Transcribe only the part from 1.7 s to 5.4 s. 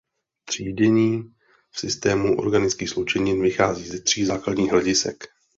v systému organických sloučenin vychází ze tří základních hledisek.